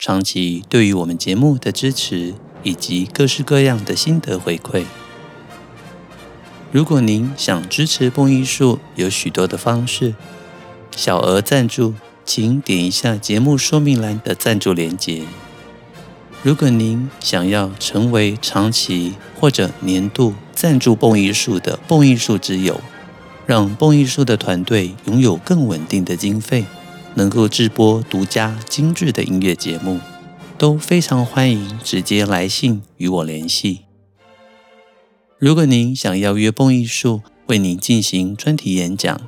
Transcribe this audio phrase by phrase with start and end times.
[0.00, 2.32] 长期对于我们节目的支持，
[2.62, 4.84] 以及各式各样的心得回馈。
[6.72, 10.14] 如果您想支持蹦艺术，有许多的方式，
[10.96, 11.92] 小额赞助。
[12.24, 15.24] 请点一下节目说明栏的赞助链接。
[16.42, 22.80] 如果您想要成为长期或者年度赞助蹦艺术的蹦艺术之友，
[23.46, 26.64] 让蹦艺术的团队拥有更稳定的经费，
[27.14, 30.00] 能够制播独家精致的音乐节目，
[30.56, 33.80] 都非常欢迎直接来信与我联系。
[35.38, 39.20] 如果您想要约蹦艺术为您进行专题演讲，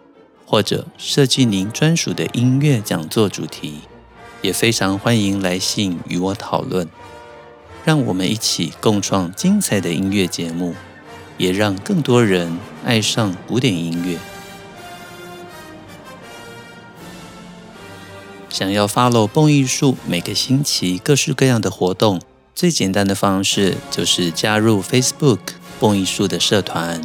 [0.44, 3.80] 或者设计您专属的音乐讲座主题，
[4.42, 6.86] 也非常欢迎来信与我讨论，
[7.84, 10.74] 让我们一起共创精彩的音乐节目，
[11.38, 14.18] 也让更多人爱上古典音乐。
[18.52, 22.20] 想要 follow 蹦艺术每个星期各式各样的活动，
[22.54, 25.38] 最简单的方式就是加入 Facebook
[25.80, 27.00] 蹦艺术的社团。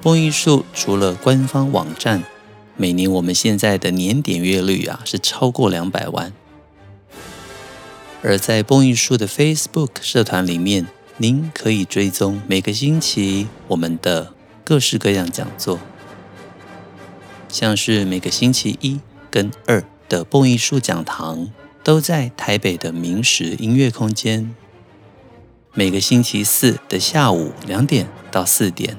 [0.00, 2.24] 蹦艺术除了官方网站，
[2.74, 6.32] 每年我们现在的年点阅率啊是超过两百万。
[8.22, 10.86] 而在蹦艺术的 Facebook 社团里面，
[11.18, 14.32] 您可以追踪每个星期我们的
[14.64, 15.78] 各式各样讲座，
[17.50, 18.98] 像是每个星期一
[19.30, 21.50] 跟二的蹦艺术讲堂
[21.84, 24.54] 都在台北的明石音乐空间，
[25.74, 28.96] 每个星期四的下午两点到四点。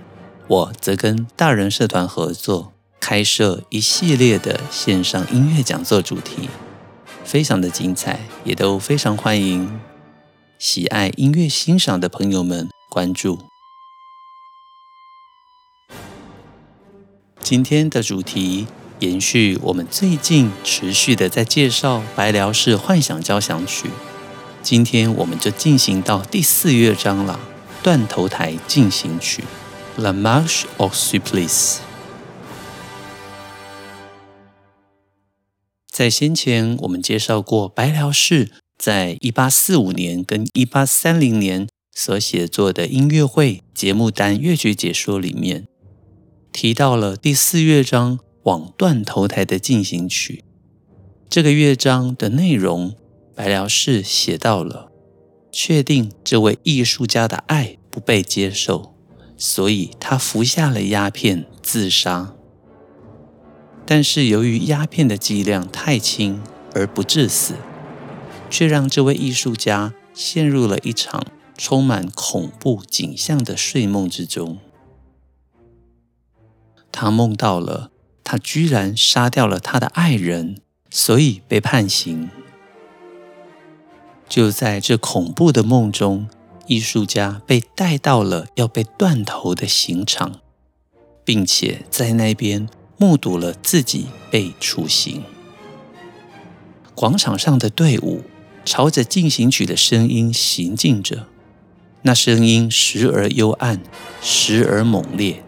[0.48, 6.50] 我则跟大人社团合作，开设一系列的线上音乐讲座主题，
[7.24, 9.80] 非常的精彩，也都非常欢迎
[10.58, 13.40] 喜爱音乐欣赏的朋友们关注。
[17.42, 18.68] 今天的主题
[19.00, 23.90] 延续我们最近持续的在介绍白辽士幻想交响曲，
[24.62, 27.40] 今天我们就进行到第四乐章了，
[27.82, 29.46] 断头台进行曲。
[29.96, 31.78] La Marche au Supplice。
[35.90, 45.68] 在先前，我们介绍过白辽士在一八四五年跟一八三零年所写作的音乐会节目单乐曲解说里面，
[46.52, 50.44] 提到了第四乐章往断头台的进行曲。
[51.30, 52.96] 这个乐章的内容，
[53.36, 54.92] 白辽士写到了
[55.52, 58.96] 确定这位艺术家的爱不被接受。
[59.42, 62.36] 所以他服下了鸦片自杀，
[63.86, 66.42] 但是由于鸦片的剂量太轻
[66.76, 67.54] 而不致死，
[68.50, 71.26] 却让这位艺术家陷入了一场
[71.58, 74.58] 充满恐怖景象的睡梦之中。
[76.92, 77.92] 他梦到了
[78.32, 80.58] 他居然杀掉了他的爱人，
[80.92, 82.30] 所以被判刑。
[84.28, 86.30] 就在这恐怖的梦中。
[86.68, 90.42] 艺术家被带到了要被断头的刑场，
[91.26, 95.24] 并且在那边目睹了自己被处刑。
[96.94, 98.22] 广场上的队伍
[98.64, 101.26] 朝着进行曲的声音行进着，
[102.04, 103.82] 那声音时而幽暗，
[104.22, 105.44] 时而猛烈，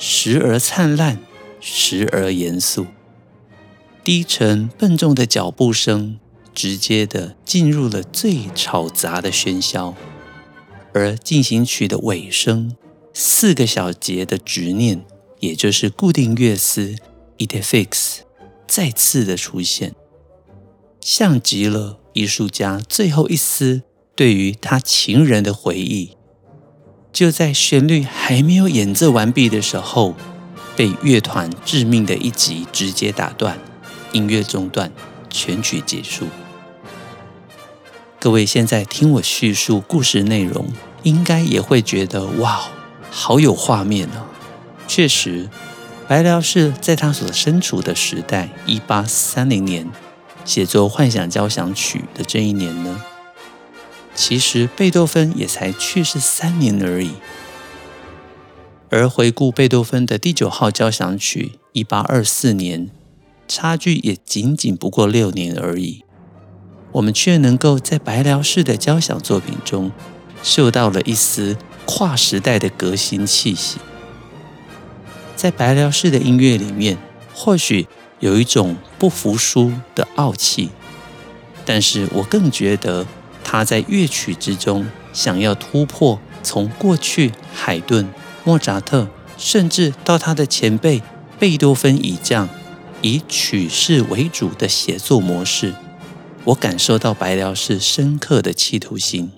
[0.00, 1.20] 时而灿烂，
[1.66, 2.86] 时而严肃。
[4.04, 6.20] 低沉笨重的脚步声
[6.54, 9.94] 直接的进入了最吵杂的喧嚣。
[10.92, 12.76] 而进行曲的尾声，
[13.14, 15.04] 四个小节的执念，
[15.40, 16.94] 也就是固定乐思
[17.38, 18.18] idée fixe
[18.68, 19.94] 再次的出现，
[21.00, 23.82] 像极了艺术家最后一丝
[24.14, 26.10] 对于他情人的回忆。
[27.12, 30.14] 就在旋律还没有演奏完毕的时候，
[30.76, 33.58] 被乐团致命的一击直接打断，
[34.12, 34.90] 音乐中断，
[35.30, 36.26] 全曲结束。
[38.18, 40.72] 各位现在听我叙述故事内容，
[41.02, 42.68] 应该也会觉得哇，
[43.10, 44.26] 好有画面啊！
[44.88, 45.48] 确实，
[46.08, 49.90] 白辽士在他所身处的时代，一八三零年
[50.44, 53.02] 写作《幻想交响曲》的这一年呢，
[54.14, 57.12] 其实贝多芬也才去世三年而已。
[58.94, 62.88] 而回顾贝多芬的第九号交响曲，一八二四年，
[63.48, 66.04] 差距也仅仅不过六年而已。
[66.92, 69.90] 我们却能够在白辽士的交响作品中
[70.44, 73.78] 嗅到了一丝跨时代的革新气息。
[75.34, 76.96] 在白辽士的音乐里面，
[77.34, 77.88] 或许
[78.20, 80.70] 有一种不服输的傲气，
[81.64, 83.04] 但是我更觉得
[83.42, 88.08] 他在乐曲之中想要突破，从过去海顿、
[88.44, 91.02] 莫扎特，甚至到他的前辈
[91.38, 92.48] 贝多芬以降，
[93.00, 95.74] 以曲式为主的写作模式，
[96.44, 99.32] 我感受到白辽士深刻的企图心。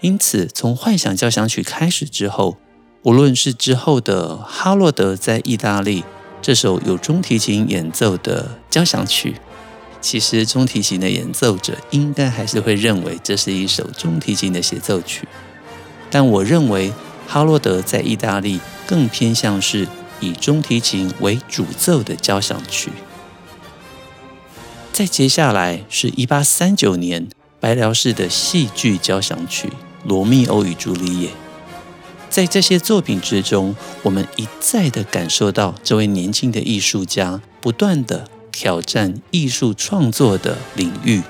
[0.00, 2.56] 因此，从幻想交响曲开始之后，
[3.02, 6.04] 无论是之后的哈洛德在意大利
[6.40, 9.34] 这首有中提琴演奏的交响曲，
[10.00, 15.26] 其实中提琴的演奏者应该还是会认为这是一首中提琴的协奏曲，
[16.10, 16.92] 但我认为
[17.26, 19.88] 哈洛德在意大利更偏向是
[20.20, 22.92] 以中提琴为主奏的交响曲。
[24.92, 27.28] 再接下来是一八三九年
[27.58, 29.68] 白辽士的戏剧交响曲。
[30.04, 31.28] 《罗密欧与朱丽叶》
[32.28, 41.22] 在这些作品之中，我们一再的感受到这位年轻的艺术家不断的挑战艺术创作的领域，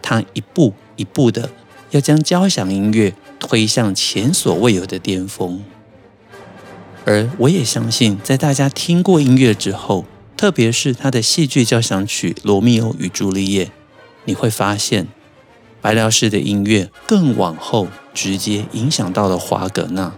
[0.00, 1.50] 他一步一步的
[1.90, 3.12] 要将交响音乐
[3.42, 5.64] 推向前所未有的巅峰。
[7.04, 10.04] 而我也相信，在大家听过音乐之后，
[10.36, 13.66] 特别是他的戏剧交响曲《罗密欧与朱丽叶》，
[14.24, 15.08] 你会发现。
[15.80, 20.14] 白辽士的音乐更往后直接影响到了华格纳，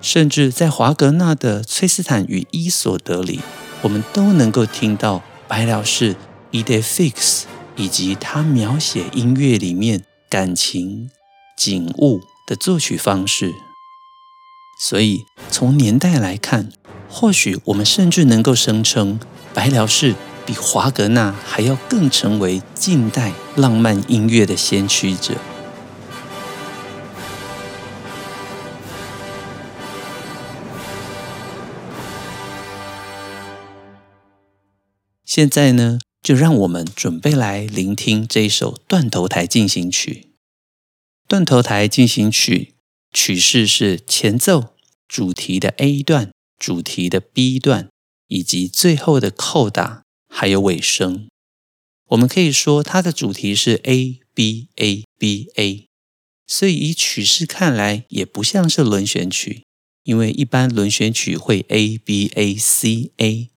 [0.00, 3.40] 甚至在华格纳的《崔斯坦与伊索德》里，
[3.82, 6.14] 我们都能够听到白辽士
[6.52, 7.42] 伊 d Fix
[7.74, 11.10] 以及他描写音乐里面感情
[11.56, 13.54] 景物的作曲方式。
[14.82, 16.72] 所以从年代来看，
[17.08, 19.20] 或许我们甚至能够声称
[19.54, 20.16] 白辽士。
[20.46, 25.34] 比华格纳还要更成为近代浪漫音乐的先驱者。
[35.24, 40.24] 现在呢，就让我们准备来聆听这一首《断头台进行曲》。
[41.30, 42.74] 《断头台进行曲》
[43.16, 44.74] 曲式是前奏
[45.06, 47.88] 主题的 A 段、主题的 B 段
[48.26, 50.02] 以及最后的扣打。
[50.28, 51.28] 还有尾声，
[52.08, 55.86] 我们可以说它的主题是 A B A B A，
[56.48, 59.62] 所以以曲式看来也不像是轮旋曲，
[60.02, 63.50] 因为一般轮旋曲会 A B A C A，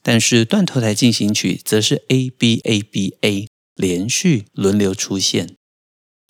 [0.00, 5.56] 但是断头台进行曲则是 A B A B A 连续轮流出现，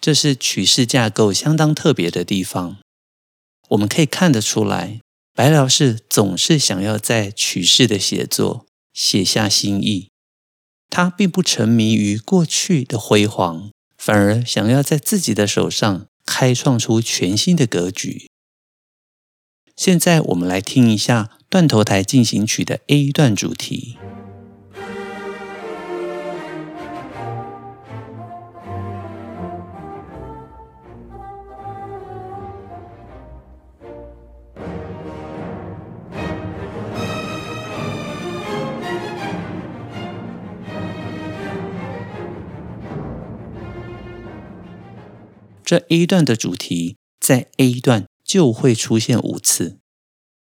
[0.05, 2.77] 这是曲式架构相当特别的地方。
[3.71, 5.01] 我们可以看得出来，
[5.33, 8.67] 白老师总是想要在曲式的写作。
[8.93, 10.11] 写下新意，
[10.91, 18.29] 他并不沉迷于过去的辉煌，反而想要在自己的手上开创出全新的格局。
[19.75, 23.97] 现在我们来听一下《断头台进行曲》的 A 段主题。
[45.65, 49.79] 这 A 段的主题在 A 段就会出现五次，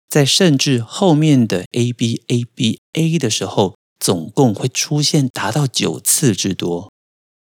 [0.09, 6.91] 在甚至后面的 A B A B A 的时候，总共会出现达到九次之多。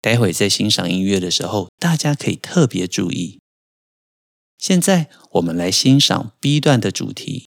[0.00, 3.40] 待会在欣赏音乐的时候，大家可以特别注意。
[4.56, 7.48] 现在我们来欣赏 B 段的主题。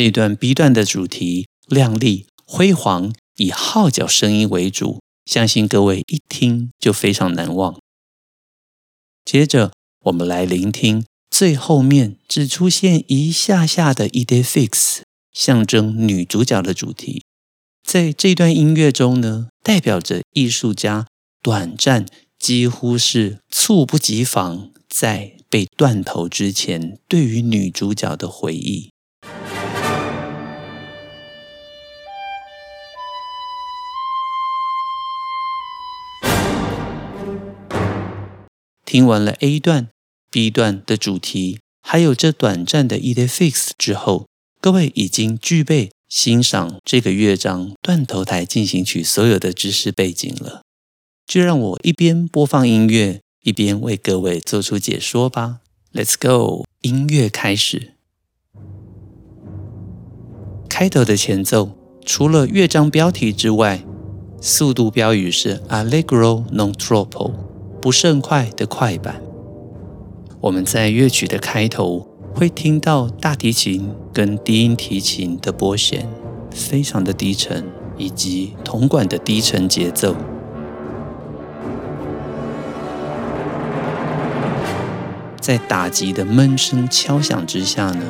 [0.00, 7.78] 这一段 B 段的主题亮丽辉煌，以号角声音为主，相信各位一听就非常难忘。
[9.26, 15.02] 接着，我们来聆听最后面只出现一下下的 idée fixe，
[15.34, 17.22] 象征女主角的主题。
[17.86, 21.06] 在这段音乐中呢，代表着艺术家
[21.42, 22.06] 短暂，
[22.38, 28.88] 几乎是猝不及防，在被断头之前，对于女主角的回忆。
[38.90, 39.86] 听完了 A 段、
[40.32, 44.26] B 段的主题，还有这短暂的 EDFIX 之后，
[44.60, 50.62] 各位已经具备欣赏这个乐章断头台进行曲所有的知识背景了。
[51.24, 55.60] 就让我一边播放音乐，一边为各位做出解说吧。
[55.92, 57.92] Let's go，音乐开始。
[60.68, 63.84] 开头的前奏，除了乐章标题之外，
[64.40, 67.32] 速度标语是 Allegro non troppo，
[67.80, 69.22] 不甚快的快板。
[70.40, 76.08] 我们在乐曲的开头会听到大提琴跟低音提琴的拨弦
[76.50, 80.14] 非常的低沉，以及铜管的低沉节奏。
[85.40, 88.04] 在打击的闷声敲响之下呢，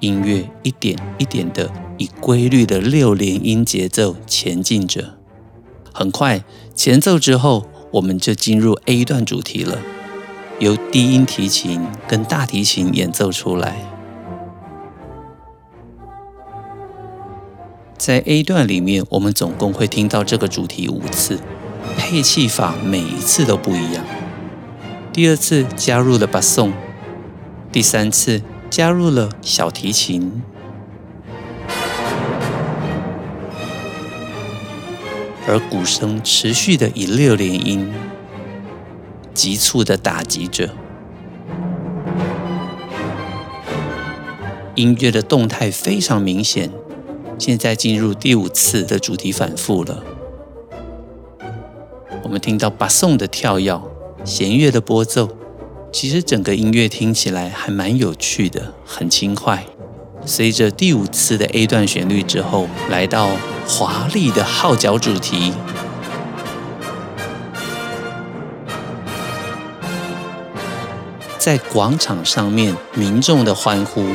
[0.00, 5.14] 音乐一点一点的以规律的六连音节奏前进着。
[5.94, 9.78] 很快，前奏之后，我们就进入 A 段主题了，
[10.58, 13.76] 由低音提琴跟大提琴演奏出来。
[17.98, 21.38] 在 A 段里面，我们总共会听到这个主题五次，
[21.96, 24.02] 配器法每一次都不一样。
[25.12, 26.72] 第二次加入了巴颂，
[27.70, 30.42] 第三次加入了小提琴，
[35.46, 37.92] 而鼓声持续的以六连音
[39.34, 40.70] 急促的打击着，
[44.74, 46.70] 音乐的动态非常明显。
[47.38, 50.04] 现在进入第五次的主题反复了，
[52.22, 53.80] 我们听到巴颂的跳跃。
[54.24, 55.28] 弦乐的拨奏，
[55.90, 59.66] 其实整个音乐听起来还蛮有趣的，很轻快。
[60.24, 63.30] 随着第五次的 A 段旋律之后，来到
[63.66, 65.52] 华丽的号角主题，
[71.38, 74.06] 在广场上面民众的欢呼，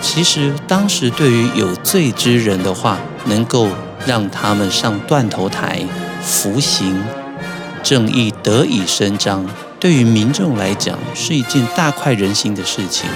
[0.00, 3.68] 其实当时对于有罪之人的话，能够
[4.06, 5.84] 让他们上断头台
[6.22, 7.02] 服刑。
[7.82, 9.46] 正义得以伸张，
[9.78, 13.08] 对于民众来讲是一件大快人心的事情。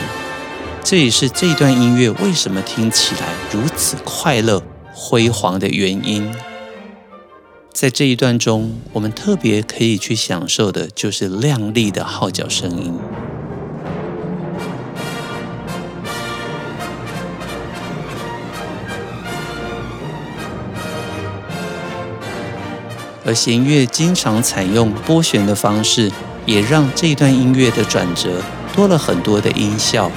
[0.83, 4.63] 这也是这段音乐为什么听起来如此快乐、
[5.03, 6.31] 辉煌的原因。
[7.73, 12.95] 在这一段中，我们特别可以去享受的就是亮丽的号角声音。
[23.25, 26.13] 而弦乐经常采用拨弦的方式，
[26.45, 28.43] 也让这段音乐的转折
[28.77, 30.13] 多了很多的音效。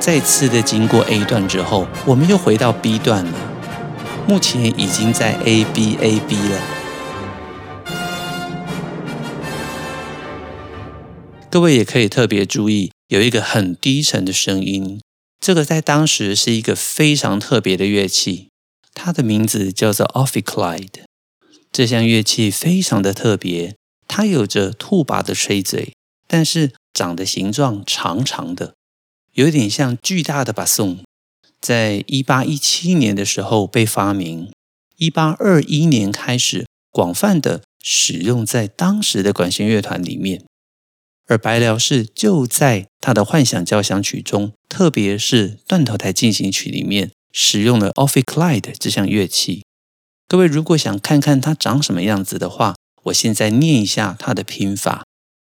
[0.00, 3.32] 再次的经过 A 段之后，我们又回到 B 段了。
[4.28, 6.62] 目前已经在 A B A B 了。
[11.50, 15.00] 各位也可以特别注意，有一个很低沉的声音，
[15.40, 18.48] 这个在当时是一个非常特别的乐器。
[18.94, 21.04] 它的名字叫做 Ophicleide，
[21.72, 23.76] 这项乐器非常的特别，
[24.06, 25.94] 它有着兔拔的吹嘴，
[26.26, 28.74] 但是长的形状长长的，
[29.38, 30.98] 有点像巨大的巴松。
[31.60, 34.50] 在一八一七年的时候被发明，
[34.96, 40.44] 一八二一年开始广泛的使用在当时的管弦乐团里面，
[41.28, 47.12] 而白辽士就在他的幻想交响曲中，特别是断头台进行曲里面。
[47.30, 49.62] 使用了 officlide 这项乐器。
[50.26, 55.04] 各位如果想看看它长什么样子的话，我现在念一下它的拼法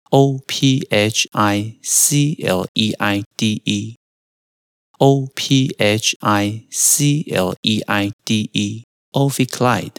[0.09, 7.55] ：O P H I C L E I D E，O P H I C L
[7.61, 9.91] E I D E，Ophicleide。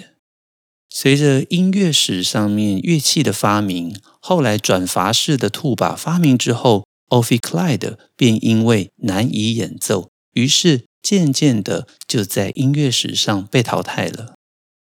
[0.91, 10.85] 随着音乐史上面乐器的发明，后来转阀式的兔把发明之后，Ophicleide 便因为难以演奏，于是。
[11.00, 14.35] 渐渐的，就在音乐史上被淘汰了。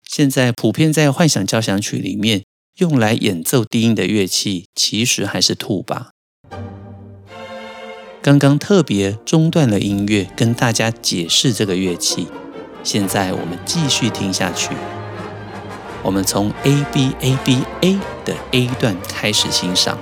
[0.08, 2.46] 现在普遍在幻想交响曲里面
[2.80, 6.10] 用来演奏低音的乐器，其实还是兔吧。
[8.22, 12.28] 刚刚特别中断了音乐，跟大家解释这个乐器。
[12.84, 14.72] 现在我们继续听下去。
[16.04, 19.98] 我们从 A B A B A 的 A 段开始欣赏。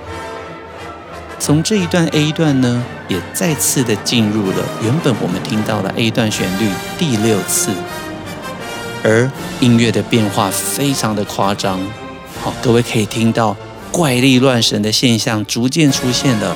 [1.38, 7.70] 从这一段 A 段呢，也再次的进入了原本我们听到的 A 段旋律第六次，
[9.04, 11.80] 而音乐的变化非常的夸张，
[12.44, 13.56] 好，各位可以听到
[13.90, 16.54] 怪力乱神的现象逐渐出现了，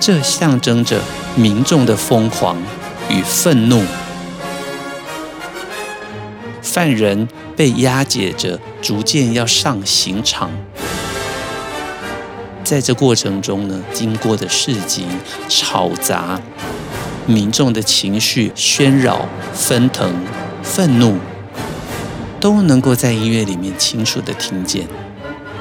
[0.00, 1.02] 这象征着
[1.36, 2.56] 民众的疯狂
[3.10, 3.84] 与愤怒，
[6.62, 10.50] 犯人被押解着，逐渐要上刑场。
[12.64, 15.04] 在这过程中呢，经过的市集、
[15.46, 16.40] 吵杂、
[17.26, 20.10] 民众的情绪喧扰、纷腾、
[20.62, 21.18] 愤怒，
[22.40, 24.88] 都能够在音乐里面清楚地听见。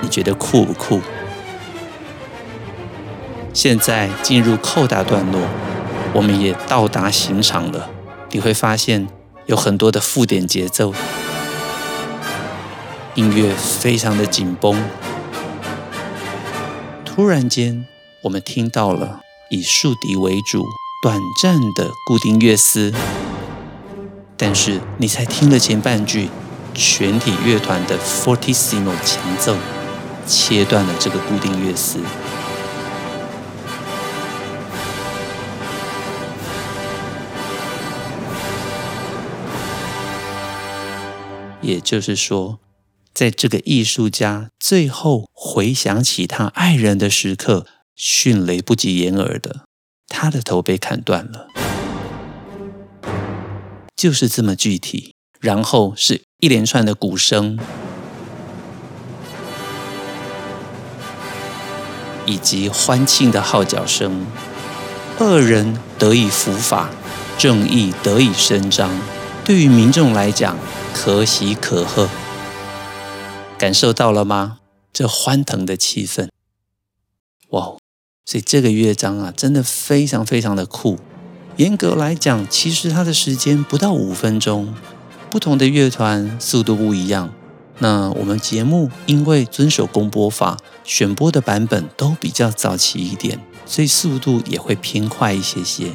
[0.01, 1.01] 你觉得酷不酷？
[3.53, 5.41] 现在进入扣打段落，
[6.13, 7.89] 我们也到达刑场了。
[8.31, 9.07] 你会发现
[9.47, 10.93] 有很多的附点节奏，
[13.15, 14.83] 音乐非常的紧绷。
[17.03, 17.87] 突然间，
[18.23, 20.63] 我们听到了以竖笛为主、
[21.01, 22.93] 短暂的固定乐思，
[24.37, 26.29] 但是你才听了前半句，
[26.75, 29.55] 全体乐团的 fortissimo 强奏
[30.27, 31.99] 切断了这个固定乐思。
[41.61, 42.59] 也就是说，
[43.13, 47.65] 在这个艺术家最后回想起他爱人的时刻，
[47.95, 49.65] 迅雷不及掩耳的，
[50.07, 51.47] 他的头被砍断了，
[53.95, 55.13] 就是这么具体。
[55.39, 57.59] 然后是一连串的鼓声，
[62.27, 64.27] 以及欢庆的号角声，
[65.17, 66.91] 恶人得以伏法，
[67.39, 68.91] 正义得以伸张。
[69.43, 70.55] 对于民众来讲，
[70.93, 72.07] 可喜可贺。
[73.57, 74.59] 感受到了吗？
[74.93, 76.29] 这欢腾的气氛，
[77.49, 77.77] 哇！
[78.25, 80.99] 所以这个乐章啊，真的非常非常的酷。
[81.55, 84.75] 严格来讲，其实它的时间不到五分钟。
[85.29, 87.31] 不同的乐团速度不一样。
[87.79, 95.91] 那我们节目因为遵守公播法，选播的版本都比较早期一点，所以速度也会偏快一些些。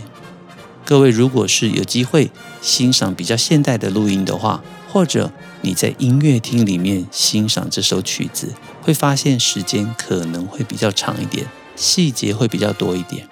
[0.85, 2.31] 各位如果是有机会
[2.61, 8.53] 欣赏比较现代的录音的话，或者你在音乐厅里面欣赏这首曲子，
[8.83, 13.29] 会发现时间可能会比较长一点，细节会比较多一点。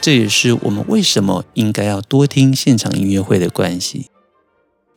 [0.00, 4.06] 这也是我们为什么应该要多听现场音乐会的关系。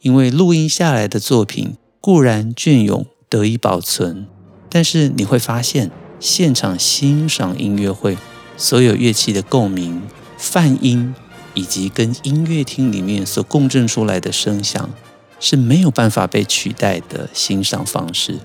[0.01, 4.27] 因为录音下来的作品固然隽永得以保存，
[4.69, 5.89] 但是你会发现
[6.19, 8.17] 现场欣赏音乐会
[8.57, 10.01] 所有乐器的共鸣、
[10.37, 11.15] 泛音，
[11.53, 14.89] 以及跟音乐厅里面所共振出来的声响。
[15.39, 18.39] 是没有办法被取代的欣赏方式，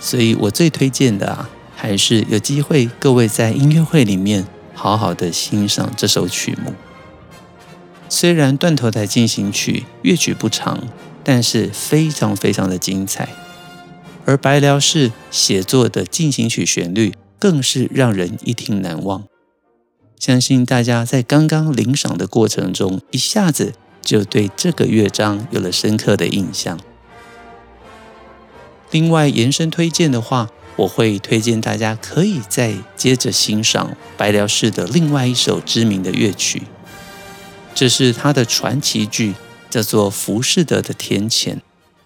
[0.00, 6.72] 所以我最推荐的啊，还是有机会各位在音乐会里面好好的欣赏这首曲目。
[8.08, 10.78] 虽然断头台进行曲乐曲不长，
[11.24, 13.28] 但是非常非常的精彩，
[14.24, 19.24] 而白辽士写作的进行曲旋律更是让人一听难忘。
[20.18, 23.72] 相信大家在刚刚聆赏的过程中，一下子。
[24.04, 26.80] 就对这个乐章有了深刻的印象。
[28.90, 36.62] 另外延伸推荐的话，我会推荐大家可以再接着欣赏白辽士的另外一首知名的乐曲，
[37.76, 39.34] 这是他的传奇剧，
[39.72, 41.54] 叫做《浮士德的天谴》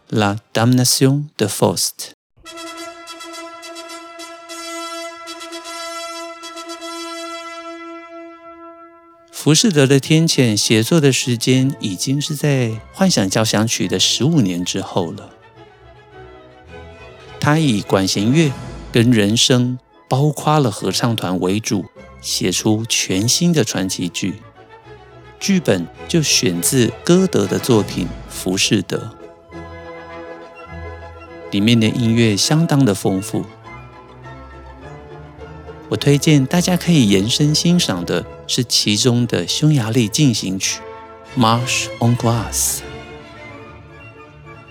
[0.08, 2.12] （La Damnation de Faust）。
[9.32, 15.30] 浮士德的天谴写作的时间已经是在《幻想交响曲》的十五年之后了。
[17.40, 18.52] 他以管弦乐
[18.92, 21.86] 跟人声，包括了合唱团为主，
[22.20, 24.40] 写出全新的传奇剧。
[25.38, 29.12] 剧本就选自歌德的作品《浮士德》，
[31.50, 33.44] 里面的音乐相当的丰富。
[35.88, 40.80] 我推荐大家可以延伸欣赏的是其中的匈牙利进行曲
[41.40, 42.78] 《March on Glass》。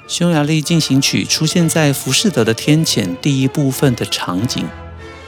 [0.07, 4.65] 匈牙利进行曲出现在《浮士德的天谴》第一部分的场景，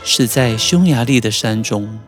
[0.04, 2.00] 是在匈牙利的山中。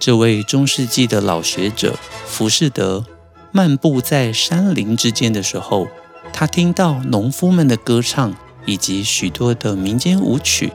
[0.00, 3.04] 这位中世纪的老学者浮士德
[3.52, 5.88] 漫步在山林之间的时候，
[6.32, 8.34] 他听到农夫们的歌唱
[8.64, 10.72] 以及许多的民间舞曲。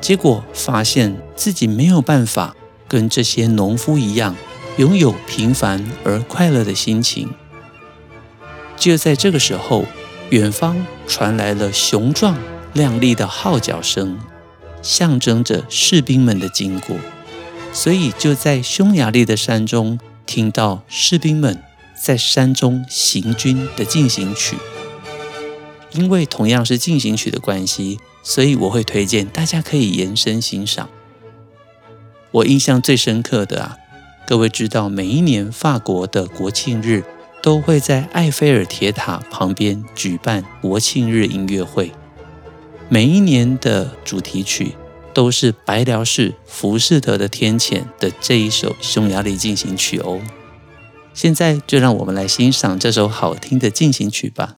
[0.00, 2.54] 结果发现自己没有办法
[2.86, 4.36] 跟这些农夫一样，
[4.76, 7.28] 拥有平凡而快乐的心情。
[8.76, 9.84] 就在这个时候，
[10.30, 12.38] 远方传来了雄壮
[12.72, 14.16] 亮丽的号角声，
[14.80, 16.96] 象征着士兵们的经过。
[17.72, 21.62] 所以就在匈牙利的山中，听到士兵们
[22.00, 24.56] 在山中行军的进行曲。
[25.92, 27.98] 因为同样是进行曲的关系。
[28.22, 30.90] 所以我会推荐大家可以延伸欣赏。
[32.32, 33.78] 我印象最深刻的啊，
[34.26, 37.02] 各位知道，每一年法国的国庆日
[37.42, 41.92] 都会在埃菲尔铁塔旁边举办国庆日音乐会。
[42.90, 44.74] 每一年的主题曲
[45.12, 50.20] 都是白辽士《浮士德的天谴》的这一首匈牙利进行曲哦。
[51.12, 54.56] 现在就让我们来欣赏这首好听的进行曲吧。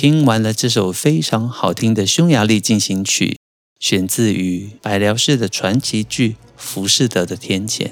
[0.00, 3.36] 听完了这首非常好听的匈牙利进行曲，
[3.78, 7.88] 选自于百辽士的传奇剧《浮士德的天谴》，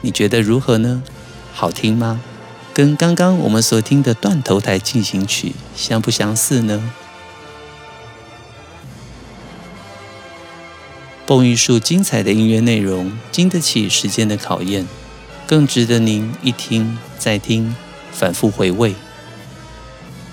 [0.00, 1.04] 你觉得如何呢？
[1.54, 2.20] 好听吗？
[2.74, 6.92] 跟刚刚我们所听的断头台进行曲相不相似呢？
[11.24, 14.84] 蹦艺术精彩的音乐内容经得起时间的考验，
[15.46, 17.74] 更值得您一听再听，
[18.10, 18.94] 反复回味。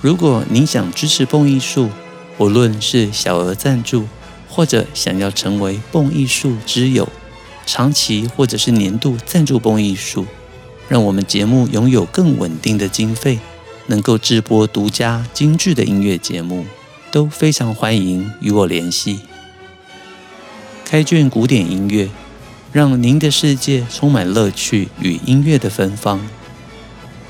[0.02, 1.92] 如果您想支持蹦艺术，
[2.40, 4.08] 无论是小额赞助，
[4.50, 7.08] 或者想要成为蹦艺术之友，
[7.66, 10.26] 长期或者是年度赞助蹦艺术，
[10.90, 13.40] 让我们节目拥有更稳定的经费，
[13.86, 16.66] 能够制播独家精致的音乐节目，
[17.12, 19.20] 都非常欢迎与我联系。
[20.84, 22.10] 开卷古典音乐，
[22.74, 26.20] 让您的世界充满乐趣与音乐的芬芳。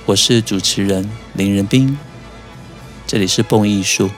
[0.05, 1.97] 我是主持人林仁斌，
[3.05, 4.09] 这里是蹦艺术，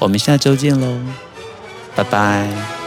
[0.00, 0.98] 我们下周见喽，
[1.94, 2.79] 拜拜。